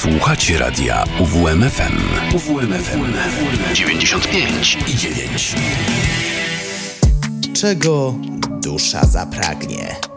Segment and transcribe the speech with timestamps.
[0.00, 1.98] Słuchacie radia UWMFM.
[2.34, 3.12] UWMFM
[3.74, 5.54] 95 i 9.
[7.54, 8.14] Czego
[8.62, 10.09] dusza zapragnie?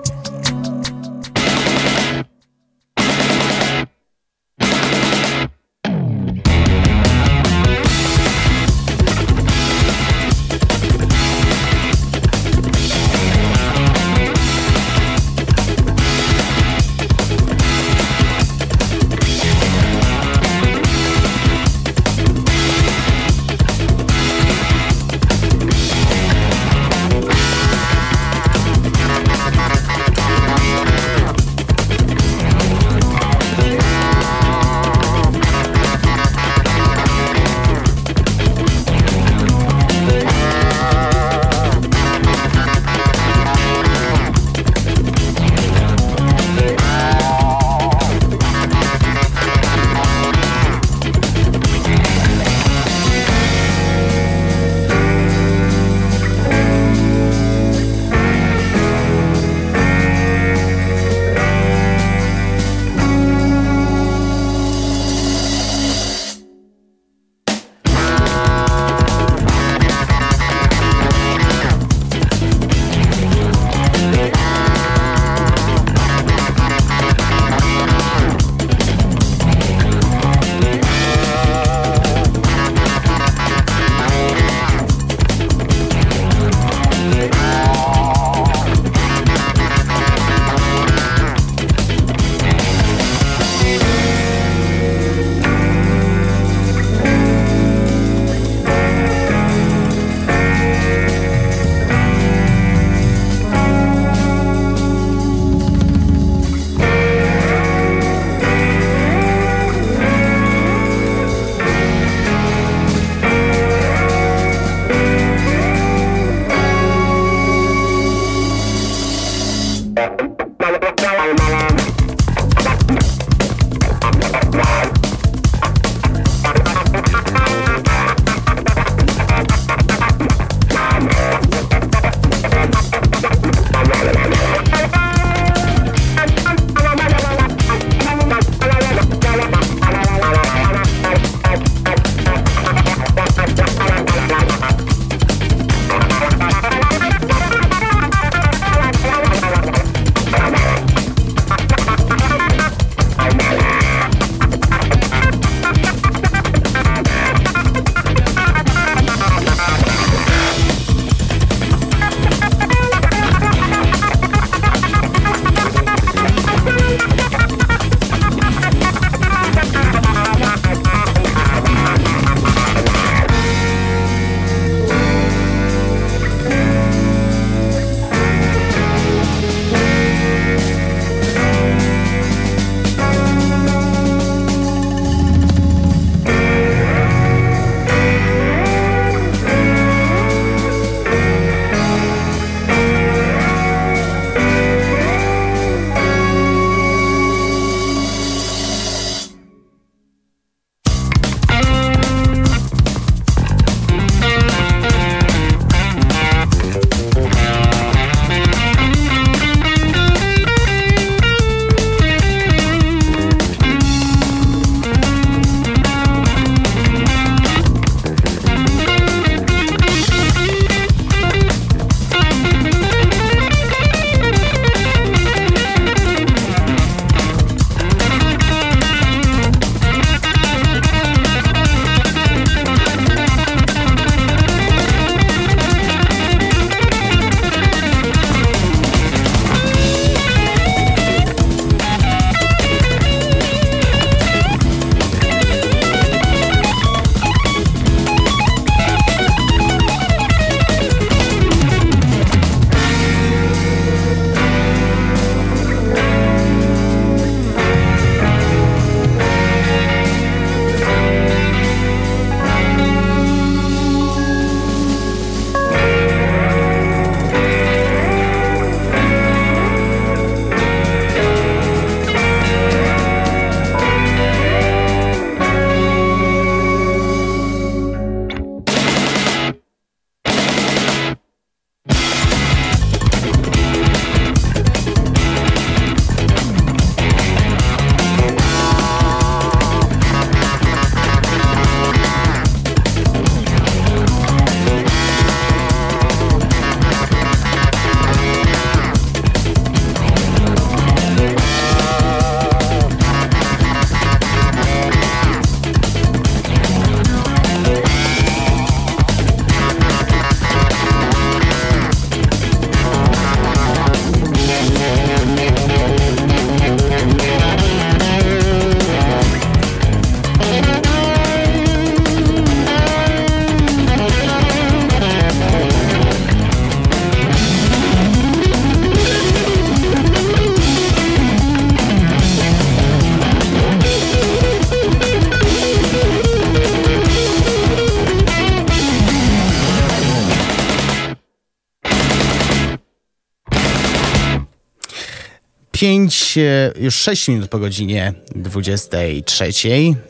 [345.83, 349.45] 5, e, już 6 minut po godzinie 23.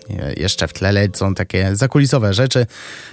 [0.09, 2.65] E, jeszcze w tle lecą takie zakulisowe rzeczy.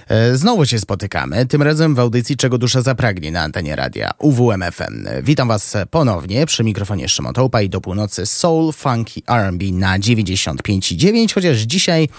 [0.07, 5.07] E, znowu się spotykamy, tym razem w audycji Czego Dusza Zapragnie na antenie radia UWMFM.
[5.23, 11.33] Witam Was ponownie przy mikrofonie Szymon Tołpa i do północy Soul, Funky, R&B na 95,9,
[11.33, 12.09] chociaż dzisiaj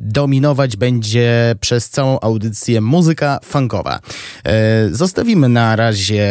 [0.00, 4.00] dominować będzie przez całą audycję muzyka funkowa.
[4.44, 6.26] E, zostawimy na razie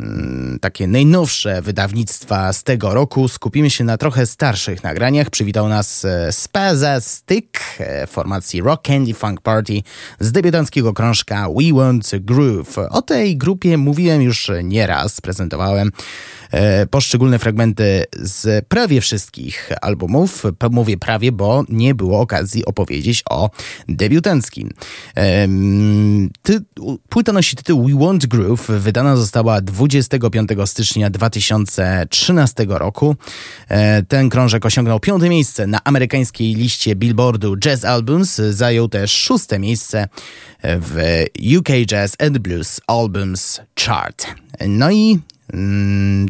[0.00, 3.28] mm, takie najnowsze wydawnictwa z tego roku.
[3.28, 5.30] Skupimy się na trochę starszych nagraniach.
[5.30, 7.60] Przywitał nas e, Spaza Stick
[8.06, 9.82] formacji Rock Candy Funk Party
[10.20, 12.78] z debiutanckiego krążka We Want Groove.
[12.90, 16.37] O tej grupie mówiłem już nieraz, prezentowałem E,
[16.90, 20.44] poszczególne fragmenty z prawie wszystkich albumów.
[20.70, 23.50] Mówię prawie, bo nie było okazji opowiedzieć o
[23.88, 24.70] debiutanckim.
[26.42, 26.60] Ty,
[27.08, 28.68] płyta nosi tytuł We Want Groove.
[28.68, 33.16] Wydana została 25 stycznia 2013 roku.
[33.68, 38.36] E, ten krążek osiągnął piąte miejsce na amerykańskiej liście Billboardu Jazz Albums.
[38.50, 40.08] Zajął też szóste miejsce
[40.62, 41.24] w
[41.58, 44.26] UK Jazz and Blues Albums Chart.
[44.68, 45.18] No i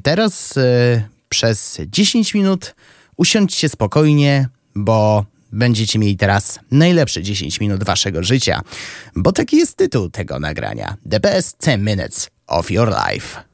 [0.03, 2.75] teraz y, przez 10 minut
[3.17, 8.61] usiądźcie spokojnie, bo będziecie mieli teraz najlepsze 10 minut waszego życia,
[9.17, 13.48] bo taki jest tytuł tego nagrania: The Best 10 Minutes of Your Life.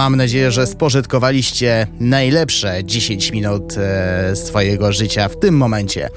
[0.00, 6.08] Mam nadzieję, że spożytkowaliście najlepsze 10 minut e, swojego życia w tym momencie.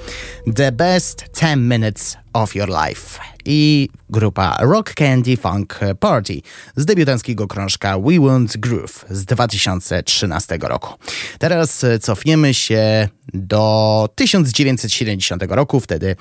[0.55, 3.19] The best 10 minutes of your life.
[3.45, 6.41] I grupa Rock Candy Funk Party
[6.75, 10.93] z debiutanckiego krążka We Want Groove z 2013 roku.
[11.39, 15.79] Teraz cofniemy się do 1970 roku.
[15.79, 16.15] Wtedy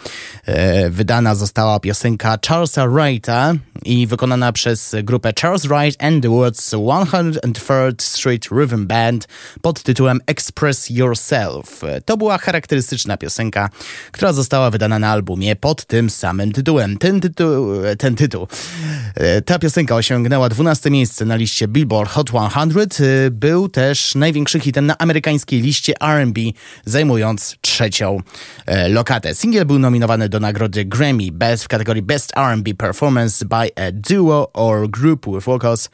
[0.45, 6.73] e, wydana została piosenka Charlesa Wrighta i wykonana przez grupę Charles Wright and the Woods
[6.73, 9.29] 103rd Street Rhythm Band
[9.63, 11.81] pod tytułem Express Yourself.
[12.05, 13.71] To była charakterystyczna piosenka,
[14.13, 16.99] która została wydana na albumie pod tym samym tytułem.
[16.99, 18.47] Ten tytuł, ten tytuł.
[19.15, 23.05] E, ta piosenka osiągnęła 12 miejsce na liście Billboard Hot 100.
[23.05, 26.41] E, był też największym hitem na amerykańskiej liście R&B,
[26.85, 28.19] zajmując trzecią
[28.67, 29.35] e, lokatę.
[29.35, 34.53] Singiel był nominowany do nagrody Grammy Best w kategorii Best R&B Performance by a Duo
[34.53, 35.91] or Group with Vocals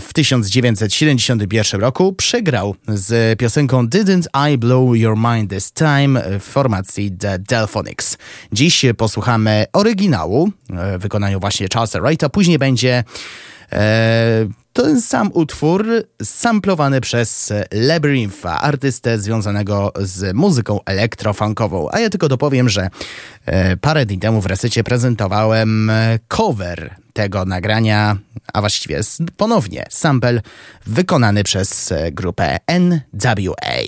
[0.00, 7.10] w 1971 roku przegrał z piosenką Didn't I Blow Your Mind This Time w formacji
[7.10, 8.18] The Delphonics.
[8.52, 10.50] Dziś posłuchamy oryginału
[10.98, 13.04] w wykonaniu właśnie Charlesa Wrighta, później będzie
[13.72, 14.46] e,
[14.82, 15.86] ten sam utwór
[16.22, 21.88] samplowany przez Labyrintha, artystę związanego z muzyką elektrofunkową.
[21.92, 22.90] A ja tylko dopowiem, że
[23.46, 25.92] e, parę dni temu w resecie prezentowałem
[26.28, 28.16] cover tego nagrania,
[28.52, 29.00] a właściwie
[29.36, 30.40] ponownie sample
[30.86, 33.78] wykonany przez grupę NWA.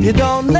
[0.00, 0.59] You don't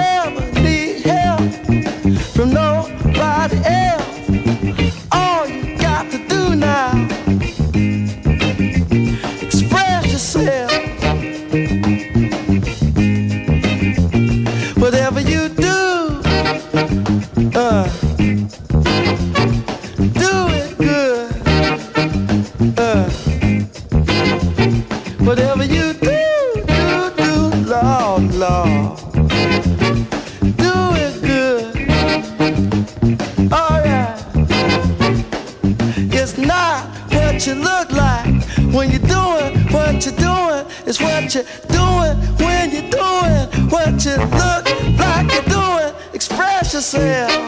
[47.01, 47.40] yourself.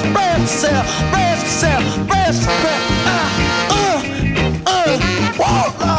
[0.00, 0.86] Breathe yourself.
[1.12, 1.84] Breathe yourself.
[2.08, 2.80] Breathe for sale.
[3.04, 4.02] Uh,
[4.66, 4.98] uh, uh,
[5.36, 5.91] whoa.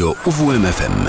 [0.00, 1.06] Radio UWMFM.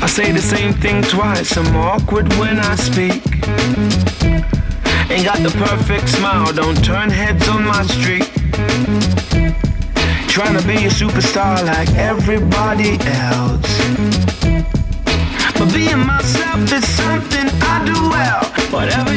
[0.00, 1.56] I say the same thing twice.
[1.56, 3.24] I'm awkward when I speak.
[5.10, 9.27] Ain't got the perfect smile, don't turn heads on my street.
[10.28, 13.78] Trying to be a superstar like everybody else.
[15.58, 18.44] But being myself is something I do well.
[18.70, 19.14] Whatever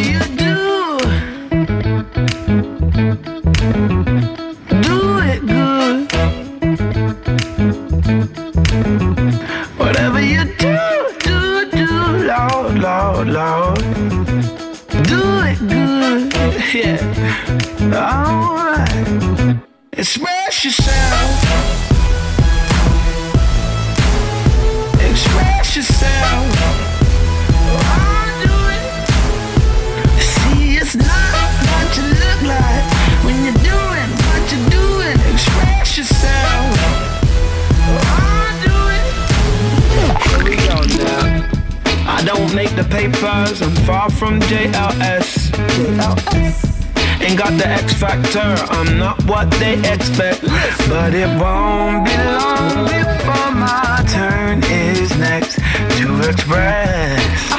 [42.81, 45.51] the papers, I'm far from JLS.
[45.51, 47.21] JLS.
[47.21, 50.41] Ain't got the X factor, I'm not what they expect.
[50.89, 55.55] But it won't be long before my turn is next
[55.97, 57.51] to express.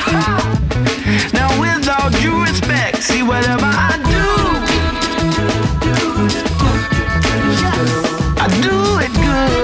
[1.33, 4.27] Now, with all due respect, see whatever I do,
[8.45, 9.63] I do it good.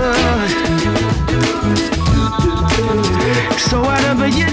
[3.58, 4.47] So whatever you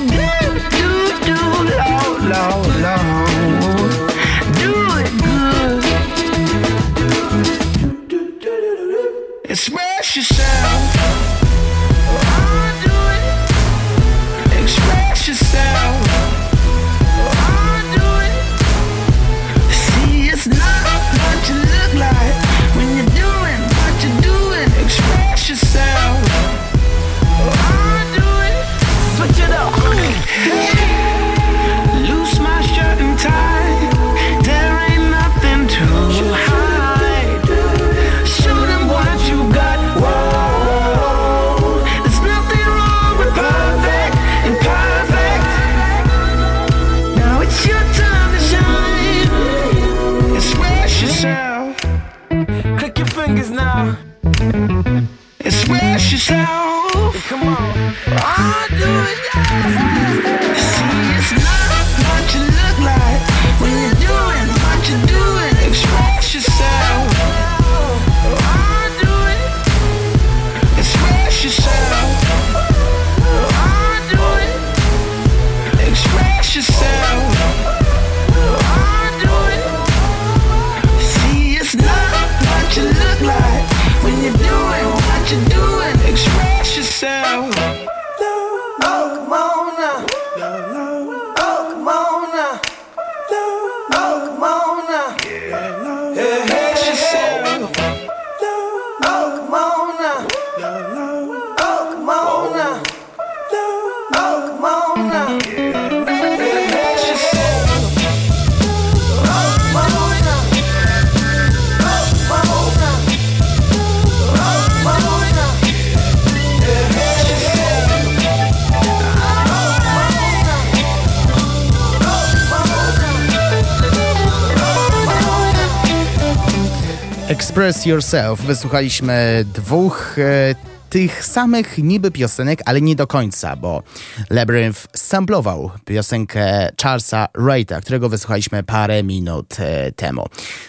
[127.86, 128.42] Yourself.
[128.42, 130.56] Wysłuchaliśmy dwóch e,
[130.96, 133.84] tych samych niby piosenek, ale nie do końca, bo
[134.30, 140.26] Labyrinth samplował piosenkę Charlesa Wrighta, którego wysłuchaliśmy parę minut e, temu.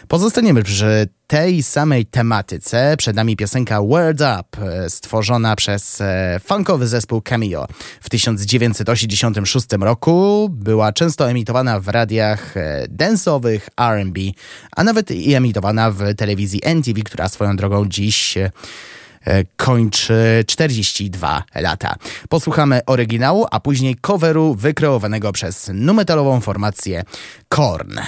[0.09, 2.95] Pozostaniemy przy tej samej tematyce.
[2.99, 7.67] Przed nami piosenka Word Up, e, stworzona przez e, funkowy zespół Cameo
[8.01, 10.49] w 1986 roku.
[10.51, 12.55] Była często emitowana w radiach
[12.89, 14.21] dance'owych, R&B,
[14.77, 18.39] a nawet i emitowana w telewizji NTV, która swoją drogą dziś
[19.57, 21.95] kończy 42 lata.
[22.29, 27.03] Posłuchamy oryginału, a później coveru wykreowanego przez numetalową formację
[27.49, 27.99] Korn.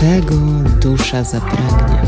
[0.00, 0.34] czego
[0.80, 2.02] dusza zapragnie.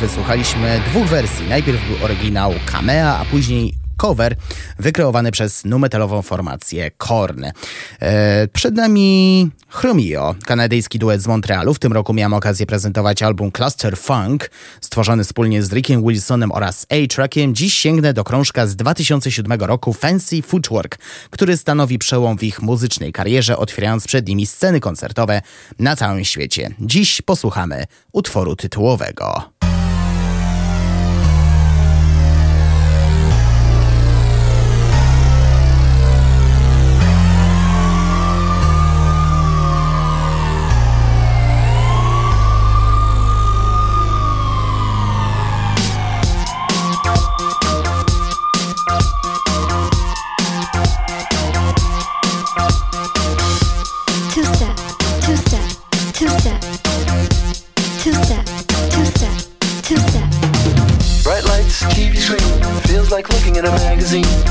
[0.00, 1.48] Wysłuchaliśmy dwóch wersji.
[1.48, 4.36] Najpierw był oryginał Kamea, a później cover
[4.78, 7.44] wykreowany przez numetalową formację Korn.
[8.00, 11.74] E, przed nami Chromio, kanadyjski duet z Montrealu.
[11.74, 14.50] W tym roku miałem okazję prezentować album Cluster Funk,
[14.80, 17.54] stworzony wspólnie z Rickiem Wilsonem oraz A-Trackiem.
[17.54, 20.98] Dziś sięgnę do krążka z 2007 roku Fancy Footwork,
[21.30, 25.42] który stanowi przełom w ich muzycznej karierze, otwierając przed nimi sceny koncertowe
[25.78, 26.70] na całym świecie.
[26.80, 29.51] Dziś posłuchamy utworu tytułowego.
[64.12, 64.41] magazine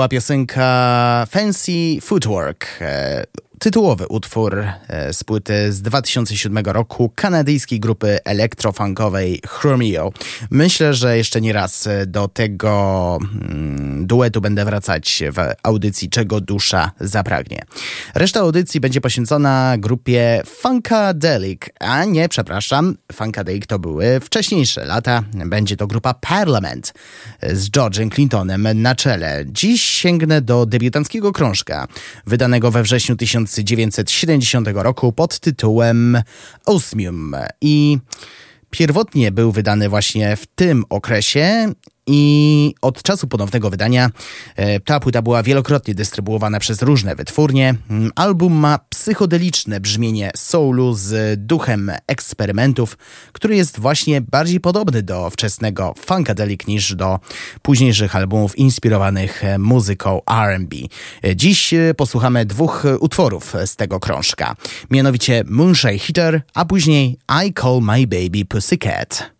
[0.00, 2.66] była piosenka Fancy Footwork.
[3.60, 10.12] Tytułowy utwór e, z płyty z 2007 roku kanadyjskiej grupy elektrofunkowej Chromeo.
[10.50, 16.40] Myślę, że jeszcze nie raz e, do tego mm, duetu będę wracać w audycji Czego
[16.40, 17.62] dusza zapragnie.
[18.14, 25.22] Reszta audycji będzie poświęcona grupie Funkadelic, a nie, przepraszam, Funkadelic to były wcześniejsze lata.
[25.46, 26.92] Będzie to grupa Parliament
[27.40, 29.44] e, z George'em Clintonem na czele.
[29.46, 31.88] Dziś sięgnę do debiutanckiego krążka,
[32.26, 33.16] wydanego we wrześniu
[33.54, 36.22] 1970 roku pod tytułem
[36.66, 37.36] Osmium.
[37.60, 37.98] I
[38.70, 41.72] pierwotnie był wydany właśnie w tym okresie
[42.06, 44.10] i od czasu ponownego wydania
[44.56, 47.74] e, ta płyta była wielokrotnie dystrybuowana przez różne wytwórnie.
[47.90, 52.98] Mm, Album ma psychodeliczne brzmienie soulu z duchem eksperymentów,
[53.32, 57.18] który jest właśnie bardziej podobny do wczesnego Funkadelic niż do
[57.62, 60.76] późniejszych albumów inspirowanych e, muzyką R&B.
[61.24, 64.56] E, Dziś posłuchamy dwóch utworów z tego krążka,
[64.90, 69.39] mianowicie Moonshine Hitter, a później I Call My Baby Pussycat.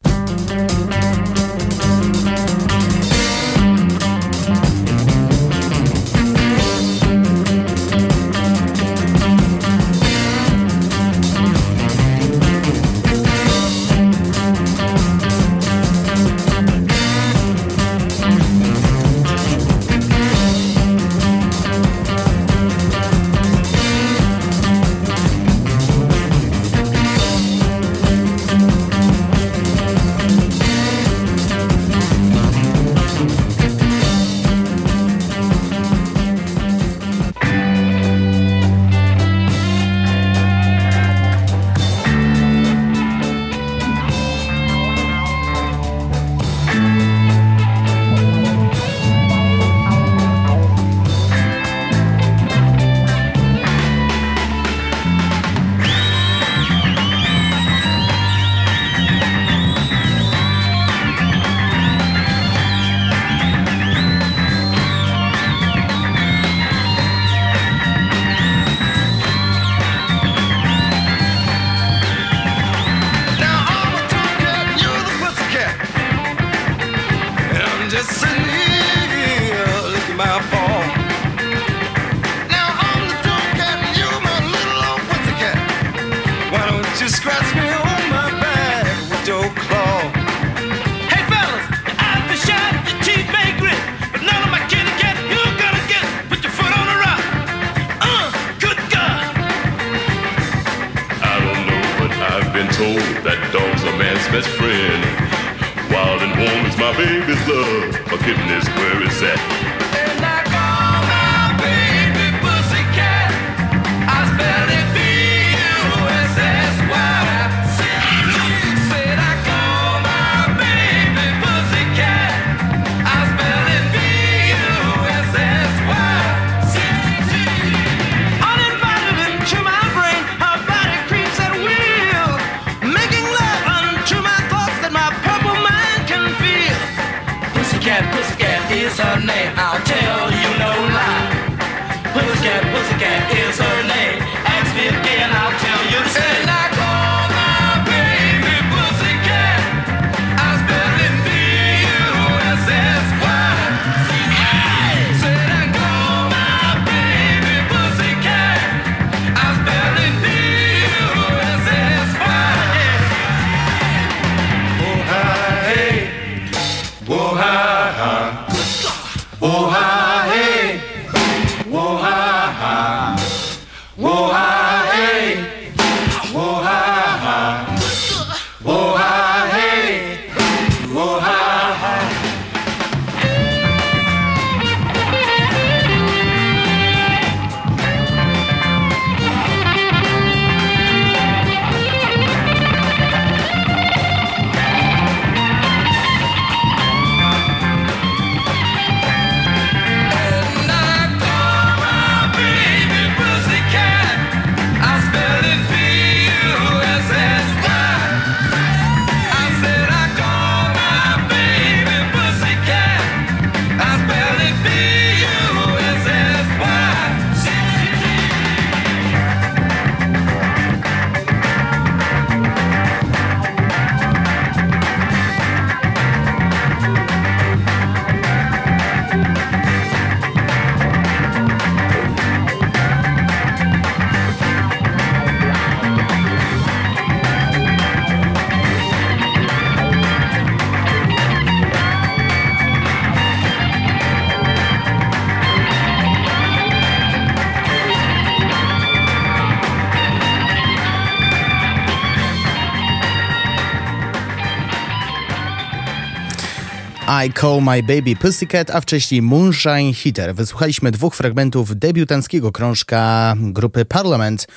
[257.25, 260.35] I Call My Baby Pussycat, a wcześniej Moonshine Hitter.
[260.35, 264.47] Wysłuchaliśmy dwóch fragmentów debiutanckiego krążka grupy Parliament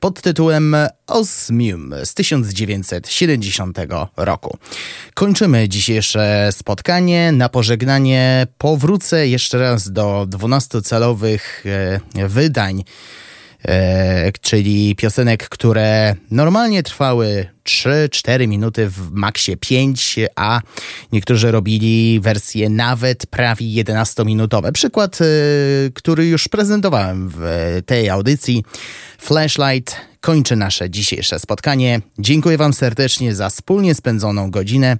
[0.00, 3.78] pod tytułem Osmium z 1970
[4.16, 4.58] roku.
[5.14, 7.32] Kończymy dzisiejsze spotkanie.
[7.32, 11.40] Na pożegnanie powrócę jeszcze raz do 12-calowych
[12.16, 12.84] e, wydań
[13.68, 20.60] E, czyli piosenek, które normalnie trwały 3-4 minuty, w maksie 5, a
[21.12, 24.72] niektórzy robili wersje nawet prawie 11-minutowe.
[24.72, 25.24] Przykład, e,
[25.94, 28.64] który już prezentowałem w e, tej audycji,
[29.18, 32.00] Flashlight kończy nasze dzisiejsze spotkanie.
[32.18, 34.96] Dziękuję Wam serdecznie za wspólnie spędzoną godzinę,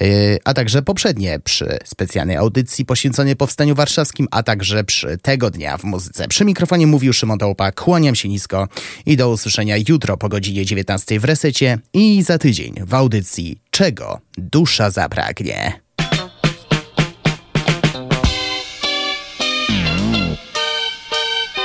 [0.00, 0.06] yy,
[0.44, 5.84] a także poprzednie przy specjalnej audycji poświęconej Powstaniu Warszawskim, a także przy tego dnia w
[5.84, 6.28] muzyce.
[6.28, 8.68] Przy mikrofonie mówił Szymon Tałupa, kłaniam się nisko
[9.06, 14.20] i do usłyszenia jutro po godzinie 19 w Resecie i za tydzień w audycji Czego
[14.38, 15.80] dusza zapragnie.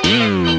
[0.03, 0.51] Don't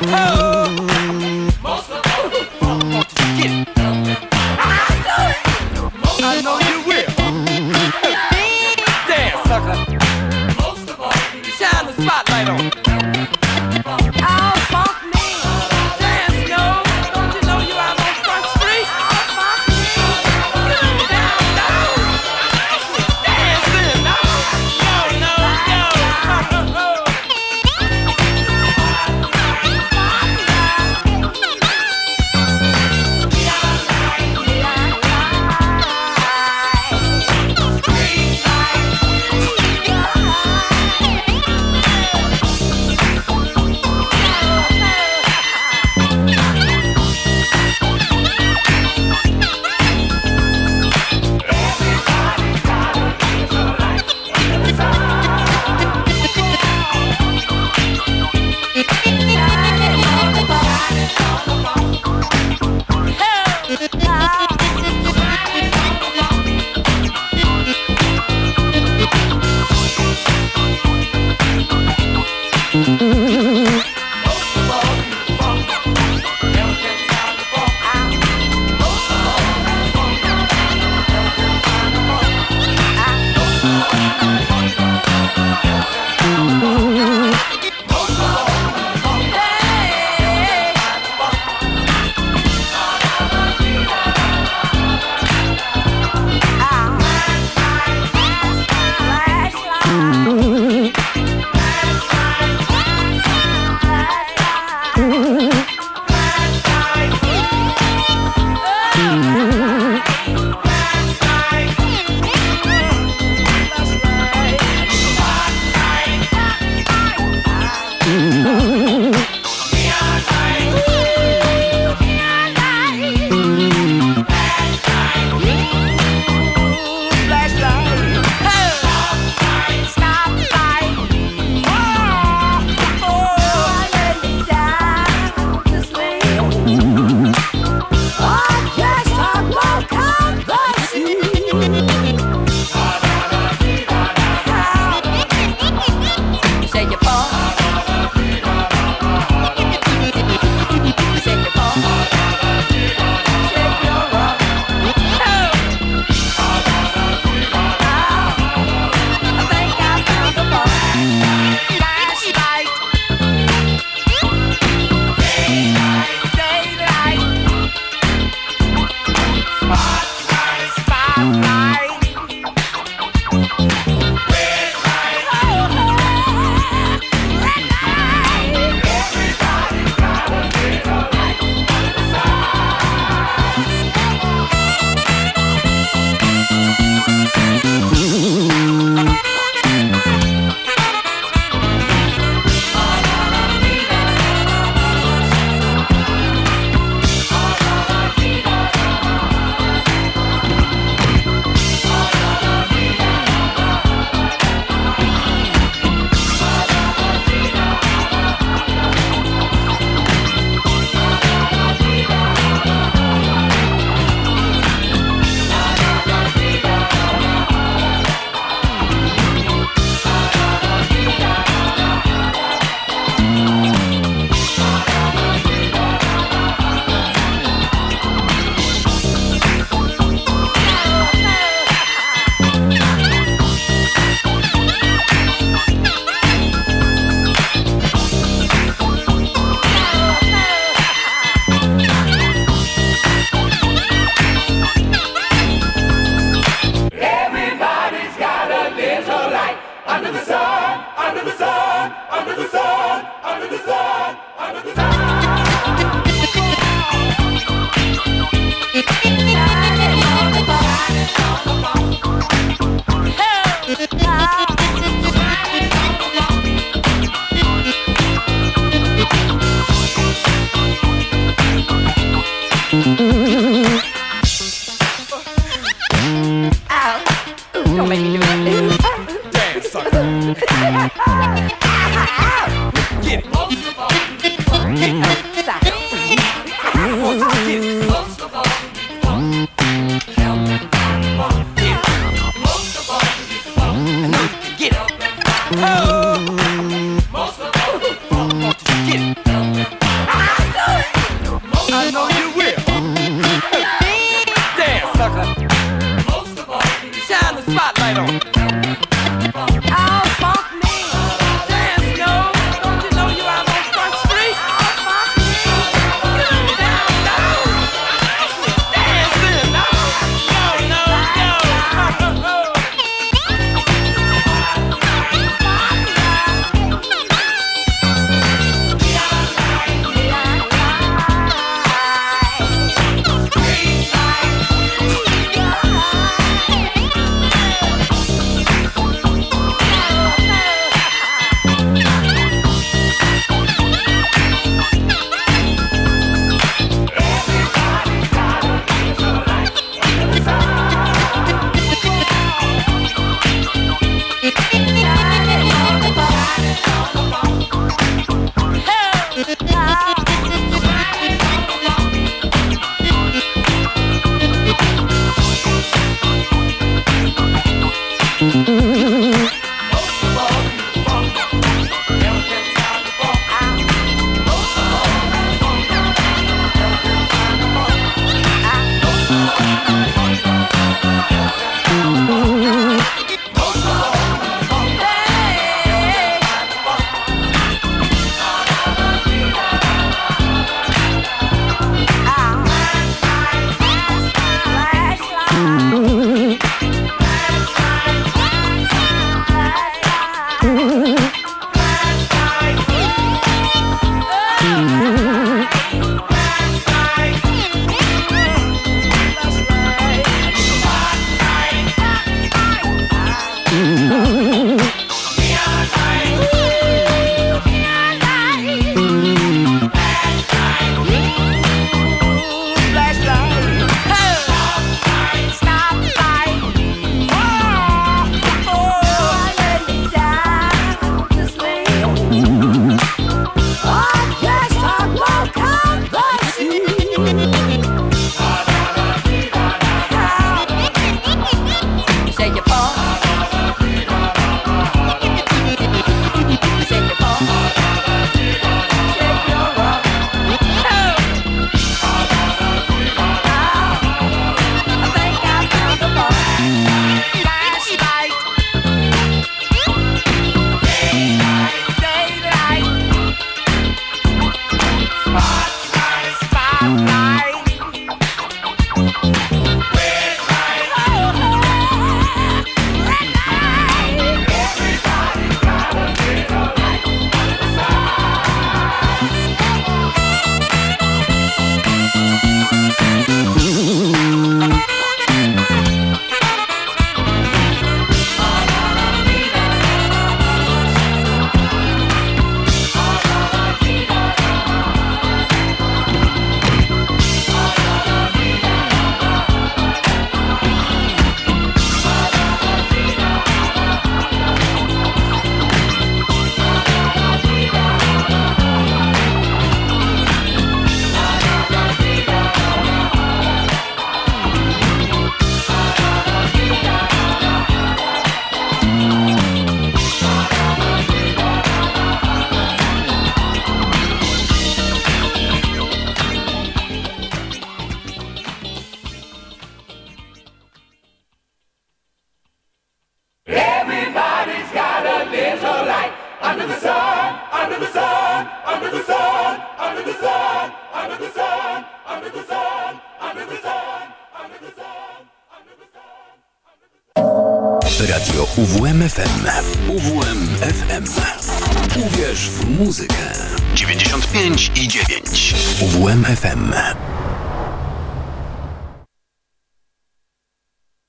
[0.00, 0.57] Oh.